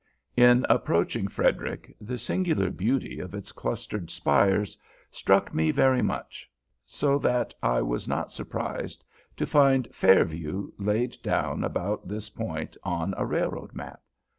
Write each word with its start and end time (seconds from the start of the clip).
In 0.35 0.65
approaching 0.67 1.27
Frederick, 1.27 1.95
the 2.01 2.17
singular 2.17 2.71
beauty 2.71 3.19
of 3.19 3.35
its 3.35 3.51
clustered 3.51 4.09
spires 4.09 4.75
struck 5.11 5.53
me 5.53 5.69
very 5.69 6.01
much, 6.01 6.49
so 6.87 7.19
that 7.19 7.53
I 7.61 7.83
was 7.83 8.07
not 8.07 8.31
surprised 8.31 9.03
to 9.37 9.45
find 9.45 9.87
"Fair 9.93 10.25
View" 10.25 10.73
laid 10.79 11.21
down 11.21 11.63
about 11.63 12.07
this 12.07 12.31
point 12.31 12.75
on 12.83 13.13
a 13.15 13.27
railroad 13.27 13.75
map. 13.75 14.01